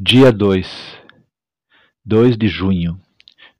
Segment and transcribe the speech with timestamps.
[0.00, 0.64] Dia 2,
[2.04, 3.00] 2 de junho,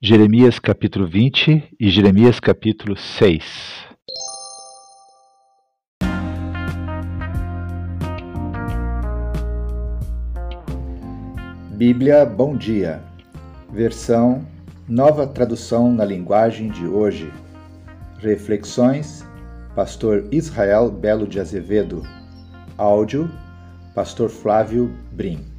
[0.01, 3.89] Jeremias capítulo 20 e Jeremias capítulo 6.
[11.73, 13.03] Bíblia Bom Dia,
[13.73, 14.47] versão
[14.89, 17.33] Nova Tradução na Linguagem de Hoje.
[18.21, 19.27] Reflexões,
[19.75, 22.05] Pastor Israel Belo de Azevedo.
[22.77, 23.29] Áudio,
[23.93, 25.58] Pastor Flávio Brim.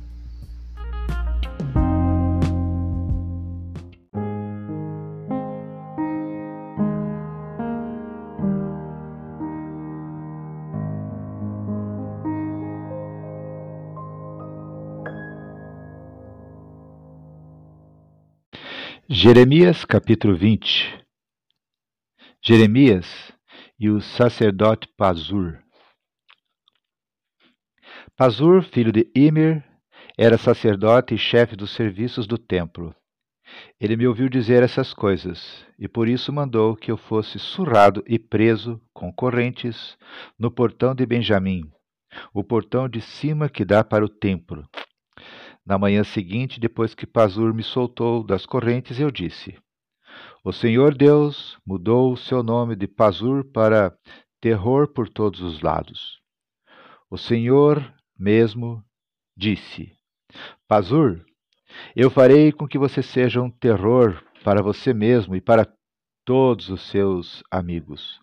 [19.21, 21.03] Jeremias capítulo 20
[22.41, 23.33] Jeremias
[23.77, 25.59] e o sacerdote Pazur
[28.15, 29.61] Pazur, filho de Imer,
[30.17, 32.95] era sacerdote e chefe dos serviços do templo.
[33.77, 38.17] Ele me ouviu dizer essas coisas, e por isso mandou que eu fosse surrado e
[38.17, 39.97] preso com correntes
[40.39, 41.69] no portão de Benjamim,
[42.33, 44.65] o portão de cima que dá para o templo.
[45.69, 49.55] Na manhã seguinte, depois que Pazur me soltou das correntes, eu disse:
[50.43, 53.95] O Senhor Deus mudou o seu nome de Pazur para
[54.41, 56.19] terror por todos os lados.
[57.07, 58.83] O Senhor mesmo
[59.37, 59.91] disse:
[60.67, 61.23] Pazur,
[61.95, 65.71] eu farei com que você seja um terror para você mesmo e para
[66.25, 68.19] todos os seus amigos.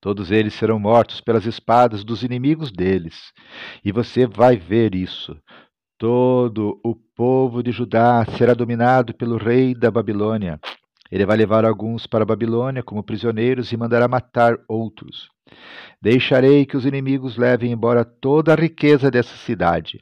[0.00, 3.32] Todos eles serão mortos pelas espadas dos inimigos deles,
[3.84, 5.40] e você vai ver isso.
[6.02, 10.58] Todo o povo de Judá será dominado pelo rei da Babilônia.
[11.12, 15.28] Ele vai levar alguns para a Babilônia como prisioneiros e mandará matar outros.
[16.02, 20.00] Deixarei que os inimigos levem embora toda a riqueza dessa cidade.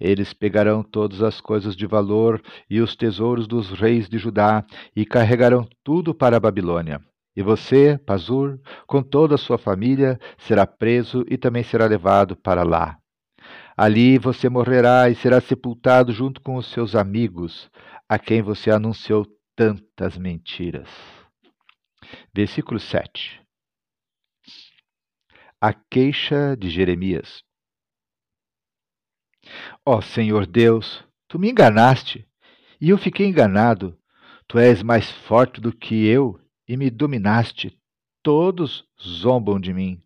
[0.00, 4.64] Eles pegarão todas as coisas de valor e os tesouros dos reis de Judá
[4.96, 6.98] e carregarão tudo para a Babilônia.
[7.36, 12.62] E você, Pazur, com toda a sua família, será preso e também será levado para
[12.62, 12.96] lá.
[13.76, 17.70] Ali você morrerá e será sepultado junto com os seus amigos,
[18.08, 20.88] a quem você anunciou tantas mentiras.
[22.34, 23.42] Versículo 7.
[25.60, 27.42] A queixa de Jeremias.
[29.84, 32.26] Ó oh, Senhor Deus, tu me enganaste,
[32.80, 33.98] e eu fiquei enganado.
[34.48, 37.78] Tu és mais forte do que eu e me dominaste.
[38.22, 40.05] Todos zombam de mim.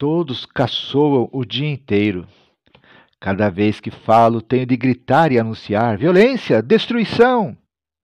[0.00, 2.26] Todos caçoam o dia inteiro.
[3.20, 7.54] Cada vez que falo, tenho de gritar e anunciar: violência, destruição.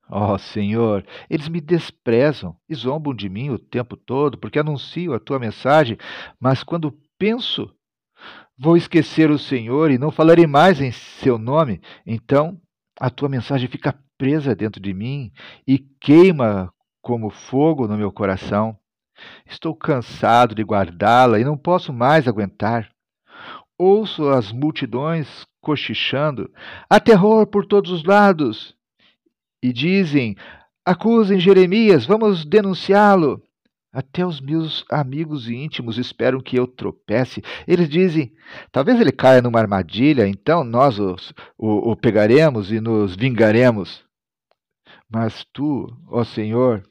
[0.06, 5.18] Oh, Senhor, eles me desprezam e zombam de mim o tempo todo, porque anuncio a
[5.18, 5.96] tua mensagem,
[6.38, 7.74] mas quando penso,
[8.58, 12.60] vou esquecer o Senhor e não falarei mais em seu nome, então
[13.00, 15.32] a tua mensagem fica presa dentro de mim
[15.66, 16.70] e queima
[17.00, 18.78] como fogo no meu coração.
[19.46, 22.90] Estou cansado de guardá-la e não posso mais aguentar.
[23.78, 26.50] Ouço as multidões cochichando:
[26.88, 28.74] há terror por todos os lados.
[29.62, 30.36] E dizem:
[30.84, 33.42] acusem Jeremias, vamos denunciá-lo.
[33.92, 37.42] Até os meus amigos íntimos esperam que eu tropece.
[37.66, 38.32] Eles dizem:
[38.70, 44.04] talvez ele caia numa armadilha, então nós os, o, o pegaremos e nos vingaremos.
[45.10, 46.82] Mas tu, ó Senhor,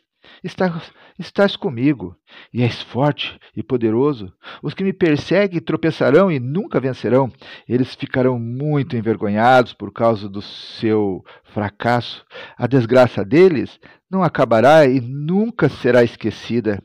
[0.44, 2.16] estás, estás comigo,
[2.54, 4.34] e és forte e poderoso.
[4.62, 7.32] Os que me perseguem tropeçarão e nunca vencerão.
[7.68, 12.26] Eles ficarão muito envergonhados por causa do seu fracasso.
[12.58, 16.82] A desgraça deles não acabará e nunca será esquecida.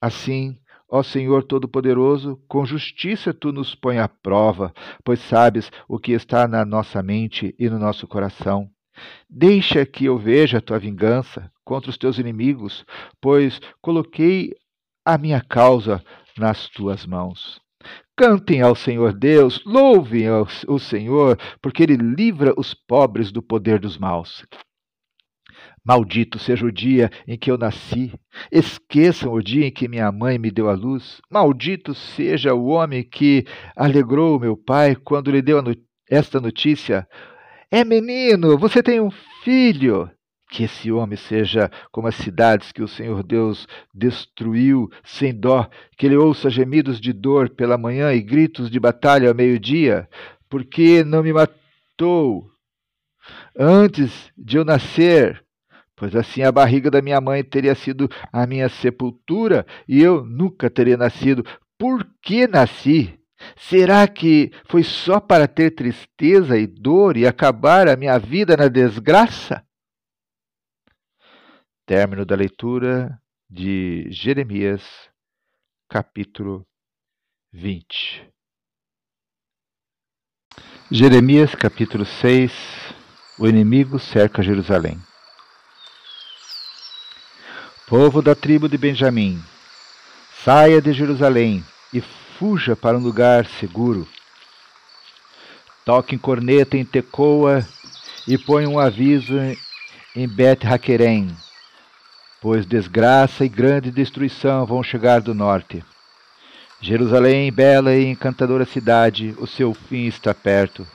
[0.00, 0.58] Assim,
[0.96, 4.72] Ó Senhor Todo-Poderoso, com justiça tu nos põe à prova,
[5.02, 8.70] pois sabes o que está na nossa mente e no nosso coração.
[9.28, 12.84] Deixa que eu veja a tua vingança contra os teus inimigos,
[13.20, 14.52] pois coloquei
[15.04, 16.02] a minha causa
[16.38, 17.60] nas tuas mãos.
[18.16, 20.26] Cantem ao Senhor Deus, louvem
[20.68, 24.44] o Senhor, porque ele livra os pobres do poder dos maus.
[25.84, 28.12] Maldito seja o dia em que eu nasci.
[28.50, 31.20] Esqueçam o dia em que minha mãe me deu a luz.
[31.30, 33.44] Maldito seja o homem que
[33.76, 35.62] alegrou meu pai quando lhe deu
[36.08, 37.06] esta notícia.
[37.74, 39.10] É menino, você tem um
[39.42, 40.08] filho.
[40.48, 45.68] Que esse homem seja como as cidades que o Senhor Deus destruiu sem dó,
[45.98, 50.08] que ele ouça gemidos de dor pela manhã e gritos de batalha ao meio-dia,
[50.48, 52.48] porque não me matou
[53.58, 55.44] antes de eu nascer,
[55.96, 60.70] pois assim a barriga da minha mãe teria sido a minha sepultura e eu nunca
[60.70, 61.44] teria nascido.
[61.76, 63.18] Por que nasci?
[63.56, 68.68] Será que foi só para ter tristeza e dor e acabar a minha vida na
[68.68, 69.64] desgraça?
[71.86, 74.82] Término da leitura de Jeremias,
[75.88, 76.66] capítulo
[77.52, 78.32] 20.
[80.90, 82.52] Jeremias, capítulo 6
[83.38, 84.98] O inimigo cerca Jerusalém.
[87.86, 89.42] Povo da tribo de Benjamim,
[90.42, 91.62] saia de Jerusalém
[91.92, 92.00] e
[92.44, 94.06] fuja para um lugar seguro.
[95.82, 97.66] Toque em corneta em Tecoa
[98.28, 99.34] e põe um aviso
[100.14, 101.34] em Bet-Haquerem,
[102.42, 105.82] pois desgraça e grande destruição vão chegar do norte.
[106.82, 110.86] Jerusalém, bela e encantadora cidade, o seu fim está perto.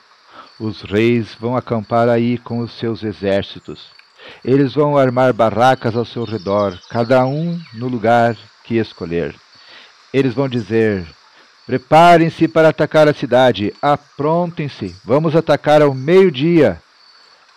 [0.56, 3.88] Os reis vão acampar aí com os seus exércitos.
[4.44, 9.34] Eles vão armar barracas ao seu redor, cada um no lugar que escolher.
[10.12, 11.04] Eles vão dizer:
[11.70, 16.82] Preparem-se para atacar a cidade, aprontem-se, vamos atacar ao meio-dia.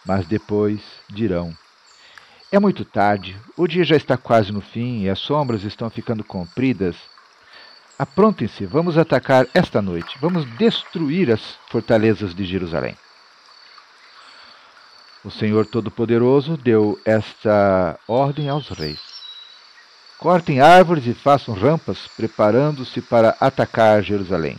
[0.06, 0.80] Mas depois
[1.10, 1.52] dirão:
[2.52, 6.24] É muito tarde, o dia já está quase no fim e as sombras estão ficando
[6.24, 6.96] compridas.
[7.98, 12.96] Aprontem-se, vamos atacar esta noite, vamos destruir as fortalezas de Jerusalém.
[15.26, 19.13] O Senhor Todo-Poderoso deu esta ordem aos reis.
[20.24, 24.58] Cortem árvores e façam rampas, preparando-se para atacar Jerusalém.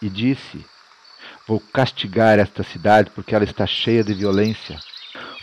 [0.00, 0.64] E disse:
[1.46, 4.78] Vou castigar esta cidade porque ela está cheia de violência.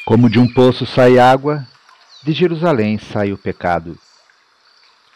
[0.03, 1.63] Como de um poço sai água,
[2.23, 3.95] de Jerusalém sai o pecado.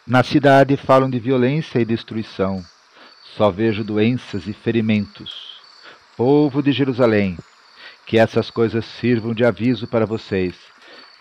[0.05, 2.63] Na cidade falam de violência e destruição.
[3.35, 5.57] Só vejo doenças e ferimentos.
[6.15, 7.35] Povo de Jerusalém,
[8.05, 10.53] que essas coisas sirvam de aviso para vocês,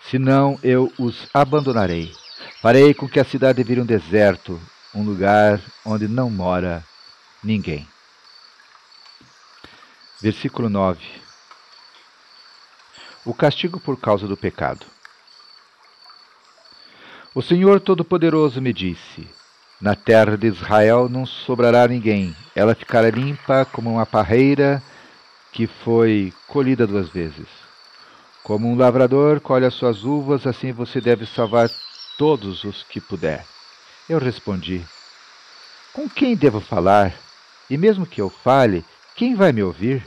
[0.09, 2.13] senão eu os abandonarei.
[2.61, 4.59] Farei com que a cidade vire um deserto,
[4.93, 6.83] um lugar onde não mora
[7.43, 7.87] ninguém.
[10.21, 10.99] Versículo 9.
[13.25, 14.85] O castigo por causa do pecado.
[17.33, 19.27] O Senhor Todo-Poderoso me disse:
[19.79, 24.81] Na terra de Israel não sobrará ninguém, ela ficará limpa como uma parreira
[25.51, 27.68] que foi colhida duas vezes.
[28.49, 31.69] Como um lavrador colhe as suas uvas, assim você deve salvar
[32.17, 33.45] todos os que puder.
[34.09, 34.81] Eu respondi:
[35.93, 37.13] Com quem devo falar?
[37.69, 38.83] E mesmo que eu fale,
[39.15, 40.03] quem vai me ouvir?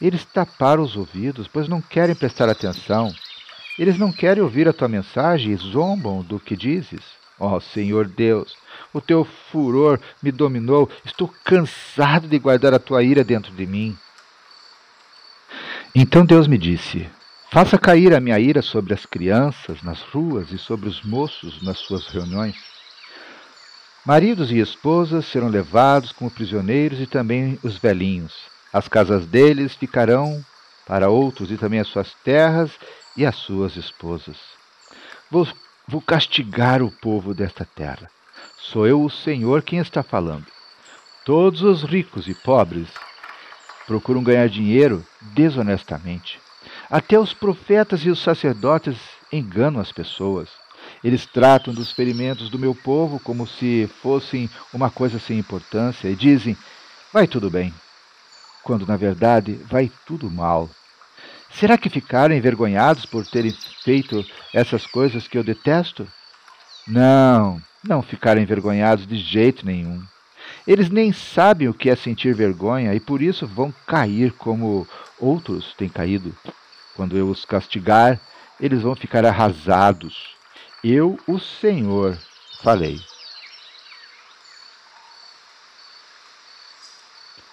[0.00, 3.14] Eles taparam os ouvidos, pois não querem prestar atenção.
[3.78, 7.02] Eles não querem ouvir a tua mensagem e zombam do que dizes.
[7.38, 8.56] Ó oh, Senhor Deus,
[8.90, 13.94] o teu furor me dominou, estou cansado de guardar a tua ira dentro de mim.
[15.94, 17.06] Então Deus me disse:
[17.56, 21.78] Faça cair a minha ira sobre as crianças nas ruas e sobre os moços nas
[21.78, 22.54] suas reuniões.
[24.04, 28.34] Maridos e esposas serão levados como prisioneiros e também os velhinhos.
[28.70, 30.44] As casas deles ficarão
[30.86, 32.72] para outros e também as suas terras
[33.16, 34.36] e as suas esposas.
[35.30, 35.48] Vou,
[35.88, 38.10] vou castigar o povo desta terra.
[38.58, 40.44] Sou eu o Senhor quem está falando.
[41.24, 42.88] Todos os ricos e pobres
[43.86, 46.38] procuram ganhar dinheiro desonestamente.
[46.90, 48.96] Até os profetas e os sacerdotes
[49.32, 50.48] enganam as pessoas.
[51.02, 56.14] Eles tratam dos ferimentos do meu povo como se fossem uma coisa sem importância e
[56.14, 56.56] dizem:
[57.12, 57.74] vai tudo bem,
[58.62, 60.70] quando na verdade vai tudo mal.
[61.50, 66.06] Será que ficaram envergonhados por terem feito essas coisas que eu detesto?
[66.86, 70.02] Não, não ficaram envergonhados de jeito nenhum.
[70.66, 74.86] Eles nem sabem o que é sentir vergonha e por isso vão cair como
[75.18, 76.32] outros têm caído.
[76.96, 78.18] Quando eu os castigar,
[78.58, 80.34] eles vão ficar arrasados.
[80.82, 82.18] Eu, o Senhor,
[82.62, 82.98] falei.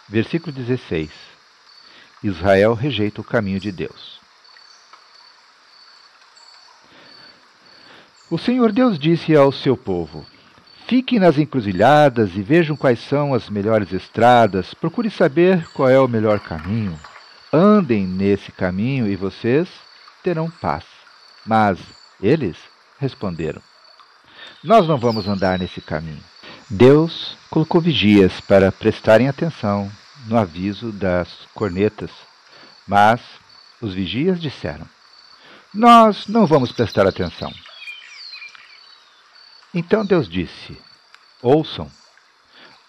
[0.07, 1.11] Versículo 16.
[2.23, 4.21] Israel rejeita o caminho de Deus.
[8.31, 10.25] O Senhor Deus disse ao seu povo:
[10.87, 14.73] Fiquem nas encruzilhadas e vejam quais são as melhores estradas.
[14.73, 16.97] Procure saber qual é o melhor caminho.
[17.55, 19.69] Andem nesse caminho e vocês
[20.23, 20.83] terão paz.
[21.45, 21.77] Mas
[22.19, 22.57] eles
[22.97, 23.61] responderam:
[24.63, 26.23] Nós não vamos andar nesse caminho.
[26.67, 29.91] Deus colocou vigias para prestarem atenção
[30.25, 32.09] no aviso das cornetas,
[32.87, 33.21] mas
[33.79, 34.89] os vigias disseram:
[35.71, 37.53] Nós não vamos prestar atenção.
[39.71, 40.75] Então Deus disse:
[41.39, 41.91] Ouçam,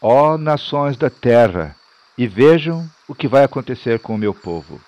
[0.01, 1.77] ó nações da terra,
[2.17, 4.81] e vejam o que vai acontecer com o meu povo.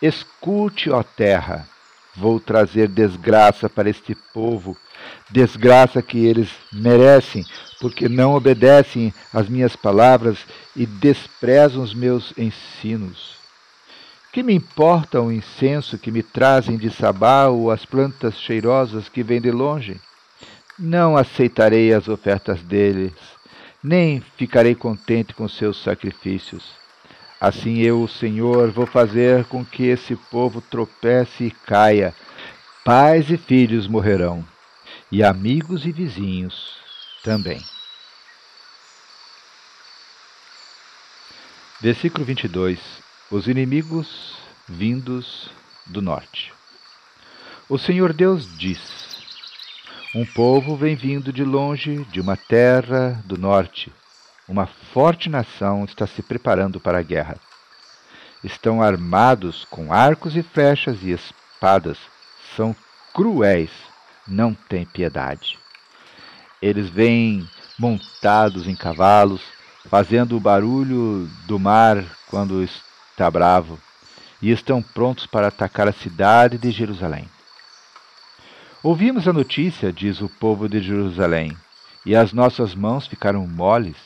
[0.00, 1.66] Escute, ó terra,
[2.14, 4.76] vou trazer desgraça para este povo,
[5.30, 7.44] desgraça que eles merecem,
[7.80, 10.38] porque não obedecem às minhas palavras
[10.76, 13.34] e desprezam os meus ensinos.
[14.32, 19.22] Que me importa o incenso que me trazem de Sabá ou as plantas cheirosas que
[19.22, 20.00] vêm de longe?
[20.76, 23.12] Não aceitarei as ofertas deles,
[23.84, 26.72] nem ficarei contente com seus sacrifícios.
[27.38, 32.14] Assim eu, o Senhor, vou fazer com que esse povo tropece e caia.
[32.82, 34.42] Pais e filhos morrerão,
[35.12, 36.78] e amigos e vizinhos
[37.22, 37.60] também.
[41.80, 42.80] Versículo 22.
[43.30, 45.50] Os inimigos vindos
[45.84, 46.54] do norte.
[47.68, 49.03] O Senhor Deus diz:
[50.14, 53.92] um povo vem vindo de longe, de uma terra do norte.
[54.48, 57.36] Uma forte nação está se preparando para a guerra.
[58.42, 61.98] Estão armados com arcos e flechas e espadas.
[62.56, 62.76] São
[63.12, 63.70] cruéis,
[64.28, 65.58] não têm piedade.
[66.62, 69.42] Eles vêm montados em cavalos,
[69.88, 73.80] fazendo o barulho do mar quando está bravo,
[74.40, 77.28] e estão prontos para atacar a cidade de Jerusalém.
[78.84, 81.56] Ouvimos a notícia, diz o povo de Jerusalém,
[82.04, 83.96] e as nossas mãos ficaram moles.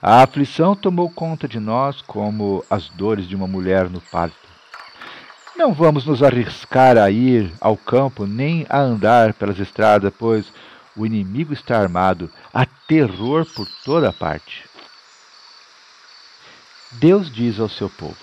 [0.00, 4.48] A aflição tomou conta de nós como as dores de uma mulher no parto.
[5.54, 10.50] Não vamos nos arriscar a ir ao campo nem a andar pelas estradas, pois
[10.96, 14.64] o inimigo está armado, há terror por toda parte.
[16.92, 18.16] Deus diz ao seu povo: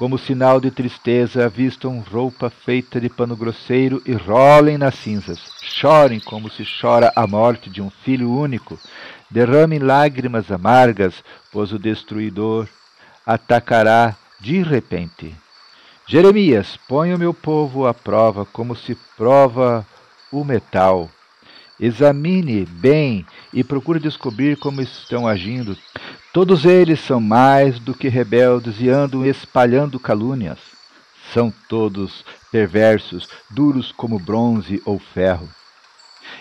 [0.00, 5.38] como sinal de tristeza, vistam roupa feita de pano grosseiro e rolem nas cinzas.
[5.60, 8.80] Chorem como se chora a morte de um filho único.
[9.30, 12.66] Derramem lágrimas amargas, pois o destruidor
[13.26, 15.36] atacará de repente.
[16.06, 19.86] Jeremias, põe o meu povo à prova, como se prova
[20.32, 21.10] o metal.
[21.78, 25.76] Examine bem e procure descobrir como estão agindo.
[26.32, 30.58] Todos eles são mais do que rebeldes e andam espalhando calúnias.
[31.32, 35.48] São todos perversos, duros como bronze ou ferro.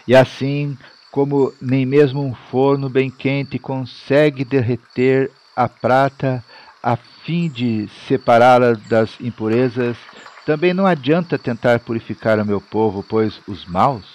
[0.08, 0.78] E assim
[1.12, 6.44] como nem mesmo um forno bem quente consegue derreter a prata
[6.82, 9.98] a fim de separá-la das impurezas,
[10.46, 14.06] também não adianta tentar purificar o meu povo, pois os maus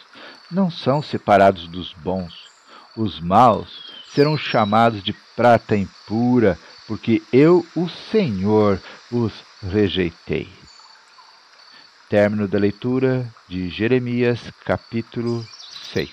[0.51, 2.33] não são separados dos bons.
[2.97, 3.84] Os maus
[4.15, 6.57] serão chamados de prata impura,
[6.87, 8.81] porque eu, o Senhor,
[9.11, 10.49] os rejeitei.
[12.09, 15.45] Término da leitura de Jeremias, capítulo
[15.93, 16.11] 6.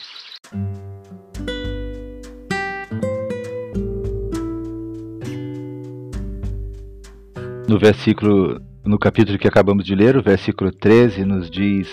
[7.67, 11.87] No versículo, no capítulo que acabamos de ler, o versículo 13 nos diz,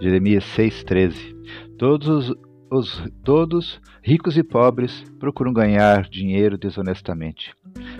[0.00, 1.34] Jeremias 6:13,
[1.78, 7.54] todos os os, todos, ricos e pobres, procuram ganhar dinheiro desonestamente.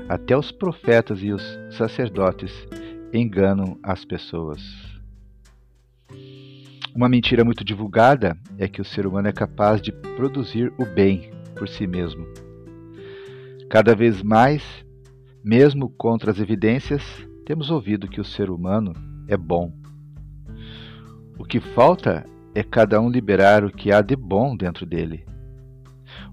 [0.09, 1.43] Até os profetas e os
[1.77, 2.51] sacerdotes
[3.13, 4.63] enganam as pessoas.
[6.95, 11.31] Uma mentira muito divulgada é que o ser humano é capaz de produzir o bem
[11.55, 12.27] por si mesmo.
[13.69, 14.63] Cada vez mais,
[15.45, 17.03] mesmo contra as evidências,
[17.45, 18.95] temos ouvido que o ser humano
[19.29, 19.71] é bom.
[21.39, 22.25] O que falta
[22.55, 25.25] é cada um liberar o que há de bom dentro dele.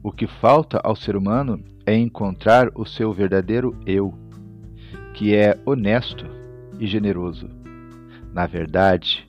[0.03, 4.13] O que falta ao ser humano é encontrar o seu verdadeiro eu,
[5.13, 6.25] que é honesto
[6.79, 7.49] e generoso.
[8.33, 9.27] Na verdade,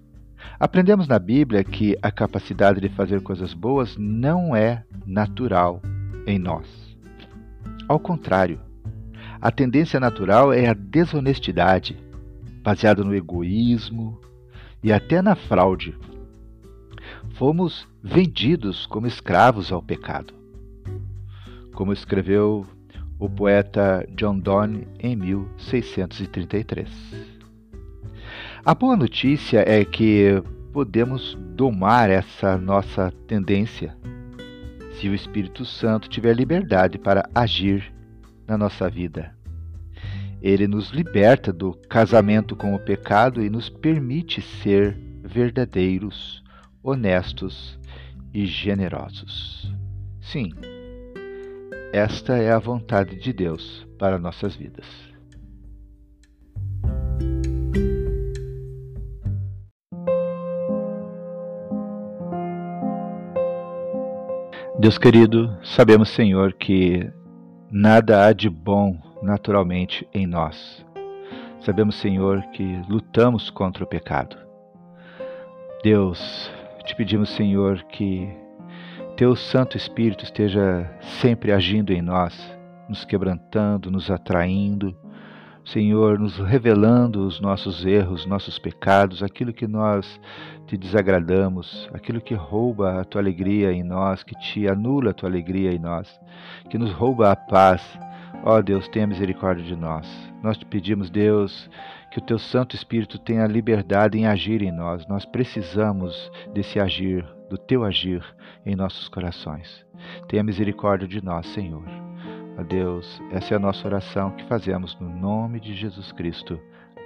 [0.59, 5.81] aprendemos na Bíblia que a capacidade de fazer coisas boas não é natural
[6.27, 6.67] em nós.
[7.89, 8.61] Ao contrário,
[9.41, 11.99] a tendência natural é a desonestidade,
[12.63, 14.21] baseada no egoísmo
[14.83, 15.97] e até na fraude
[17.41, 20.35] fomos vendidos como escravos ao pecado.
[21.73, 22.67] Como escreveu
[23.19, 26.87] o poeta John Donne em 1633.
[28.63, 33.97] A boa notícia é que podemos domar essa nossa tendência
[34.93, 37.91] se o Espírito Santo tiver liberdade para agir
[38.47, 39.35] na nossa vida.
[40.43, 44.95] Ele nos liberta do casamento com o pecado e nos permite ser
[45.25, 46.41] verdadeiros
[46.83, 47.79] honestos
[48.33, 49.73] e generosos.
[50.21, 50.53] Sim,
[51.93, 54.87] esta é a vontade de Deus para nossas vidas.
[64.79, 67.13] Deus querido, sabemos, Senhor, que
[67.71, 70.83] nada há de bom naturalmente em nós.
[71.61, 74.39] Sabemos, Senhor, que lutamos contra o pecado.
[75.83, 76.51] Deus,
[76.85, 78.29] Te pedimos, Senhor, que
[79.17, 82.35] Teu Santo Espírito esteja sempre agindo em nós,
[82.89, 84.97] nos quebrantando, nos atraindo,
[85.65, 90.21] Senhor, nos revelando os nossos erros, nossos pecados, aquilo que nós
[90.67, 95.29] te desagradamos, aquilo que rouba a tua alegria em nós, que te anula a tua
[95.29, 96.21] alegria em nós,
[96.71, 97.83] que nos rouba a paz.
[98.43, 100.09] Ó oh, Deus, tenha misericórdia de nós.
[100.43, 101.69] Nós te pedimos, Deus,
[102.11, 105.07] que o teu Santo Espírito tenha liberdade em agir em nós.
[105.07, 108.25] Nós precisamos desse agir, do teu agir
[108.67, 109.87] em nossos corações.
[110.29, 111.85] Tenha misericórdia de nós, Senhor.
[112.59, 116.61] Ó Deus, essa é a nossa oração que fazemos no nome de Jesus Cristo.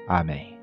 [0.08, 0.53] Amém.